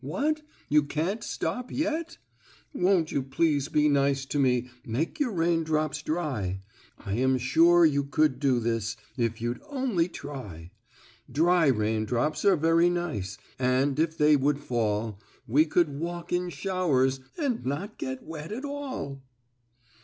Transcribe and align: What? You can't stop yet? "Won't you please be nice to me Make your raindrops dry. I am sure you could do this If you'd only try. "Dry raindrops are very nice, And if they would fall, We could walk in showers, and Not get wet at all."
What? 0.03 0.41
You 0.67 0.81
can't 0.81 1.23
stop 1.23 1.69
yet? 1.69 2.17
"Won't 2.73 3.11
you 3.11 3.21
please 3.21 3.67
be 3.69 3.87
nice 3.87 4.25
to 4.25 4.39
me 4.39 4.71
Make 4.83 5.19
your 5.19 5.31
raindrops 5.31 6.01
dry. 6.01 6.61
I 6.97 7.13
am 7.13 7.37
sure 7.37 7.85
you 7.85 8.03
could 8.05 8.39
do 8.39 8.59
this 8.59 8.97
If 9.15 9.39
you'd 9.41 9.61
only 9.67 10.07
try. 10.07 10.71
"Dry 11.31 11.67
raindrops 11.67 12.43
are 12.45 12.55
very 12.55 12.89
nice, 12.89 13.37
And 13.59 13.99
if 13.99 14.17
they 14.17 14.35
would 14.35 14.57
fall, 14.57 15.19
We 15.47 15.65
could 15.67 15.89
walk 15.99 16.33
in 16.33 16.49
showers, 16.49 17.19
and 17.37 17.63
Not 17.63 17.99
get 17.99 18.23
wet 18.23 18.51
at 18.51 18.65
all." 18.65 19.21